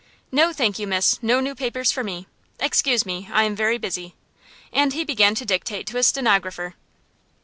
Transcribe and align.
"No, 0.31 0.51
thank 0.51 0.79
you, 0.79 0.87
Miss; 0.87 1.21
no 1.21 1.39
new 1.39 1.53
papers 1.53 1.91
for 1.91 2.03
me. 2.03 2.25
Excuse 2.59 3.05
me, 3.05 3.29
I 3.31 3.43
am 3.43 3.55
very 3.55 3.77
busy." 3.77 4.15
And 4.73 4.93
he 4.93 5.03
began 5.03 5.35
to 5.35 5.45
dictate 5.45 5.85
to 5.85 5.97
a 5.99 6.01
stenographer. 6.01 6.73